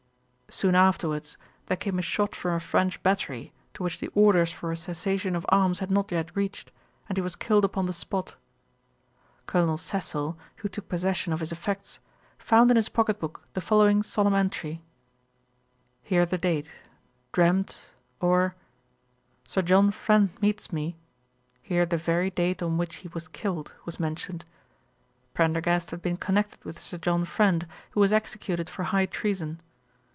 [0.53, 4.69] Soon afterwards, there came a shot from a French battery, to which the orders for
[4.69, 6.73] a cessation of arms had not yet reached,
[7.07, 8.35] and he was killed upon the spot.
[9.45, 11.99] Colonel Cecil, who took possession of his effects,
[12.37, 14.81] found in his pocket book the following solemn entry:
[16.03, 16.69] [Here the date.]
[17.31, 18.53] 'Dreamt or.
[19.45, 20.97] Sir John Friend meets me:'
[21.61, 24.43] (here the very day on which he was killed, was mentioned.)
[25.33, 29.61] Prendergast had been connected with Sir John Friend, who was executed for high treason.